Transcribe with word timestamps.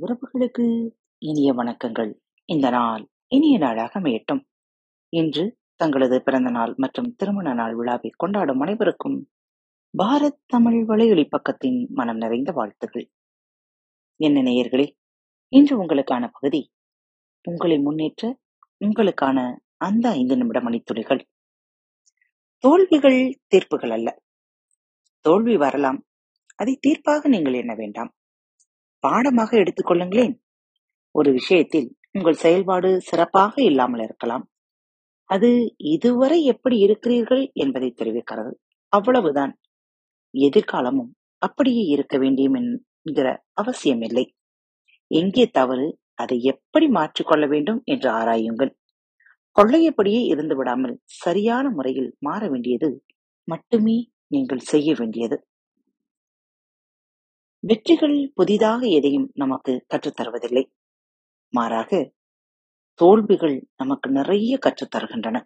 உறவுகளுக்கு 0.00 0.90
இனிய 1.18 1.54
வணக்கங்கள். 1.54 2.14
இந்த 2.44 2.70
நாள் 2.70 3.08
இனிய 3.26 3.58
நாளாக 3.58 4.00
அமையட்டும். 4.00 4.42
இன்று 5.08 5.56
தங்களது 5.76 6.22
பிறந்த 6.22 6.50
நாள் 6.50 6.74
மற்றும் 6.76 7.14
திருமண 7.14 7.52
நாள் 7.52 7.74
விழாவை 7.74 8.10
கொண்டாடும் 8.16 8.60
அனைவருக்கும் 8.60 9.28
பாரத் 9.98 10.40
தமிழ் 10.46 10.84
வலையொலி 10.88 11.28
பக்கத்தின் 11.30 11.86
மனம் 11.88 12.16
நிறைந்த 12.16 12.52
வாழ்த்துகள் 12.52 13.10
என்ன 14.16 14.42
நேயர்களே 14.42 14.90
இன்று 15.48 15.84
உங்களுக்கான 15.84 16.28
பகுதி 16.32 16.72
உங்களை 17.42 17.78
முன்னேற்ற 17.78 18.38
உங்களுக்கான 18.84 19.56
அந்த 19.76 20.08
ஐந்து 20.08 20.36
நிமிட 20.36 20.60
மணித்துளிகள். 20.60 21.20
தோல்விகள் 22.58 23.40
தீர்ப்புகள் 23.46 23.90
அல்ல. 23.90 24.22
தோல்வி 25.20 25.56
வரலாம். 25.56 26.04
அதை 26.56 26.78
தீர்ப்பாக 26.86 27.28
நீங்கள் 27.28 27.52
எண்ண 27.52 27.74
வேண்டாம். 27.74 28.12
பாடமாக 29.04 29.50
எடுத்துக்கொள்ளுங்களேன். 29.56 30.34
ஒரு 31.14 31.32
விஷயத்தில் 31.32 31.88
உங்கள் 32.10 32.42
செயல்பாடு 32.44 33.00
சிறப்பாக 33.00 33.62
இல்லாமல் 33.62 34.00
இருக்கலாம். 34.00 34.44
அது 35.30 35.74
இதுவரை 35.76 36.44
எப்படி 36.44 36.78
இருக்கிறீர்கள் 36.78 37.50
என்பதை 37.52 37.94
தெரிவிக்கிறது. 37.96 38.52
அவ்வளவுதான். 38.92 39.52
எதிர்காலமும் 40.34 41.10
அப்படியே 41.42 41.84
இருக்க 41.84 42.18
வேண்டியும் 42.18 42.56
என்கிற 43.04 43.28
அவசியமில்லை. 43.52 44.24
எங்கே 45.10 45.46
தவறு 45.46 45.98
அதை 46.14 46.42
எப்படி 46.42 46.86
மாற்றிக்கொள்ள 46.88 47.48
வேண்டும் 47.48 47.80
என்று 47.84 48.10
ஆராயுங்கள். 48.10 48.72
கொள்ளையபடியே 49.56 50.22
இருந்து 50.24 50.56
விடாமல் 50.56 51.00
சரியான 51.04 51.70
முறையில் 51.70 52.10
மாற 52.18 52.48
வேண்டியது 52.48 52.88
மட்டுமே 53.44 53.96
நீங்கள் 54.26 54.68
செய்ய 54.72 54.94
வேண்டியது. 54.94 55.36
வெற்றிகள் 57.68 58.32
புதிதாக 58.34 58.86
எதையும் 58.88 59.32
நமக்கு 59.34 59.86
கற்றுத்தருவதில்லை. 59.88 60.64
மாறாக 61.48 62.12
தோல்விகள் 62.94 63.68
நமக்கு 63.76 64.10
நிறைய 64.10 64.58
கற்றுத்தருகின்றன. 64.66 65.36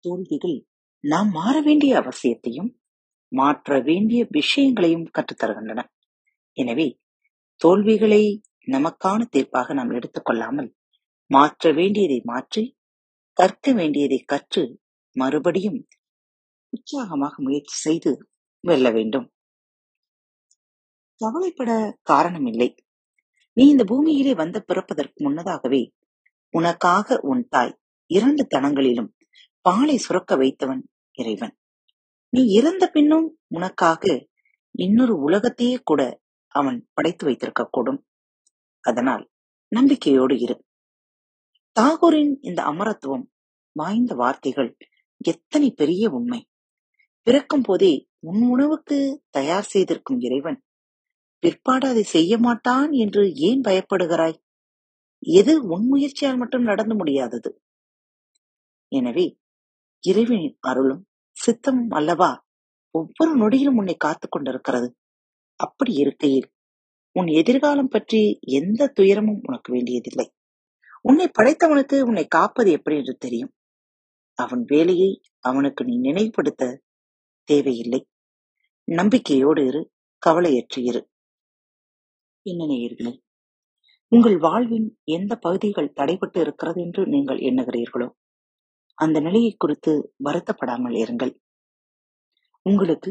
தோல்விகள் 0.00 0.66
நாம் 1.00 1.30
மாற 1.30 1.60
வேண்டிய 1.60 2.02
அவசியத்தையும் 2.02 2.70
மாற்ற 3.28 3.80
வேண்டிய 3.80 4.26
விஷயங்களையும் 4.30 5.10
கற்றுத்தருகின்றன. 5.18 5.80
எனவே 6.52 6.88
தோல்விகளை 7.56 8.22
நமக்கான 8.66 9.20
தீர்ப்பாக 9.30 9.74
நாம் 9.74 9.90
எடுத்துக்கொள்ளாமல் 9.90 10.70
மாற்ற 11.26 11.72
வேண்டியதை 11.72 12.20
மாற்றி 12.24 12.76
கற்க 13.32 13.72
வேண்டியதை 13.72 14.18
கற்று 14.18 14.80
மறுபடியும் 15.16 15.88
உற்சாகமாக 16.68 17.34
முயற்சி 17.42 17.76
செய்து 17.76 18.28
வெல்ல 18.60 18.90
வேண்டும். 18.90 19.31
கவலைப்பட 21.22 21.72
காரணமில்லை. 22.10 22.68
நீ 23.52 23.64
இந்த 23.68 23.84
பூமியிலே 23.84 24.34
வந்த 24.34 24.60
பிறப்பதற்கு 24.60 25.24
முன்னதாகவே 25.24 25.82
உனக்காக 26.50 27.18
உன் 27.22 27.46
தாய் 27.48 27.78
இரண்டு 28.06 28.46
தனங்களிலும் 28.54 29.10
பாலை 29.60 29.96
சுரக்க 29.96 30.36
வைத்தவன் 30.36 30.82
இறைவன். 31.12 31.54
நீ 32.28 32.42
இறந்த 32.52 32.84
பின்னும் 32.88 33.28
உனக்காக 33.48 34.26
இன்னொரு 34.78 35.14
உலகத்தையே 35.18 35.78
கூட 35.84 36.20
அவன் 36.54 36.78
படைத்து 36.92 37.24
வைத்திருக்க 37.24 37.62
கூடும் 37.70 38.00
அதனால் 38.80 39.24
நம்பிக்கையோடு 39.76 40.34
இரு. 40.38 40.56
தாகூரின் 41.80 42.34
இந்த 42.40 42.60
அமரத்துவம் 42.62 43.26
வாய்ந்த 43.72 44.14
வார்த்தைகள் 44.14 44.76
எத்தனை 45.20 45.70
பெரிய 45.70 46.10
உண்மை. 46.10 46.40
பிறக்கும் 47.26 47.64
போதே 47.64 47.94
உன் 48.28 48.42
உணவுக்கு 48.48 48.98
தயார் 49.30 49.70
செய்திருக்கும் 49.72 50.20
இறைவன் 50.20 50.58
பிற்பாடு 51.42 51.88
அதை 51.88 52.02
செய்ய 52.02 52.38
மாட்டான் 52.38 52.90
என்று 52.92 53.34
ஏன் 53.34 53.60
பயப்படுகிறாய்? 53.60 54.36
எது 55.18 55.66
உன் 55.66 55.86
முயற்சியால் 55.86 56.36
மட்டும் 56.36 56.62
நடந்து 56.62 56.94
முடியாதது? 56.94 57.62
எனவே 58.88 59.36
இறைவனின் 60.04 60.56
அருளும் 60.60 61.06
சித்தமும் 61.36 61.92
அல்லவா 61.94 62.30
ஒவ்வொரு 62.90 63.32
நொடியிலும் 63.38 63.76
உன்னை 63.76 63.94
காத்துக் 63.94 64.30
கொண்டிருக்கிறது. 64.30 64.88
அப்படி 65.56 65.92
இருக்கையில் 65.94 66.48
உன் 67.12 67.26
எதிர்காலம் 67.26 67.88
பற்றி 67.88 68.38
எந்த 68.40 68.86
துயரமும் 68.86 69.40
உனக்கு 69.42 69.72
வேண்டியதில்லை. 69.72 70.26
உன்னை 71.00 71.30
படைத்தவனுக்கு 71.38 72.00
உன்னை 72.00 72.26
காப்பது 72.26 72.70
எப்படி 72.70 72.96
என்று 72.96 73.16
தெரியும். 73.16 73.52
அவன் 74.38 74.62
வேலையை 74.64 75.10
அவனுக்கு 75.38 75.84
நீ 75.84 75.98
நினைவுபடுத்த 75.98 76.80
தேவையில்லை. 77.48 78.00
நம்பிக்கையோடு 78.88 79.66
இரு 79.66 79.82
கவலையற்று 80.26 80.80
இரு. 80.82 81.02
என்ன 82.46 82.62
நேயர்களே 82.66 83.12
உங்கள் 84.12 84.36
வாழ்வின் 84.38 84.88
எந்த 85.16 85.32
பகுதிகள் 85.36 85.94
தடைபட்டு 86.00 86.38
இருக்கிறது 86.40 86.78
என்று 86.80 87.02
நீங்கள் 87.06 87.40
எண்ணுகிறீர்களோ 87.48 88.08
அந்த 88.98 89.16
நிலையை 89.20 89.52
குறித்து 89.56 89.92
வருத்தப்படாமல் 90.24 90.96
இருங்கள். 91.02 91.32
உங்களுக்கு 92.66 93.10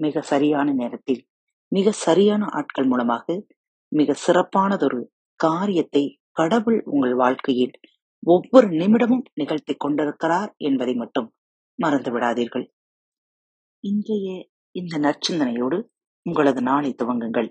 மிக 0.00 0.22
சரியான 0.22 0.68
நேரத்தில் 0.72 1.22
மிக 1.72 1.92
சரியான 2.06 2.42
ஆட்கள் 2.50 2.84
மூலமாக 2.84 3.36
மிக 3.92 4.16
சிறப்பானதொரு 4.26 5.00
காரியத்தை 5.40 6.04
கடவுள் 6.32 6.78
உங்கள் 6.84 7.14
வாழ்க்கையில் 7.14 7.74
ஒவ்வொரு 8.22 8.68
நிமிடமும் 8.80 9.24
நிகழ்த்தி 9.34 9.74
கொண்டிருக்கிறார் 9.74 10.50
என்பதை 10.68 10.94
மட்டும் 10.94 11.28
மறந்து 11.78 12.10
விடாதீர்கள். 12.10 12.66
இன்றைய 13.84 14.28
இந்த 14.74 14.94
நற்சிந்தனையோடு 14.98 15.78
உங்களது 16.26 16.60
நாளை 16.62 16.90
துவங்குங்கள். 17.02 17.50